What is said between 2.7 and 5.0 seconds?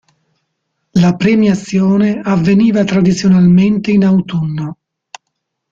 tradizionalmente in autunno.